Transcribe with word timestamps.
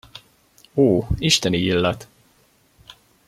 Ó, 0.85 1.03
isteni 1.19 1.61
illat! 1.65 2.07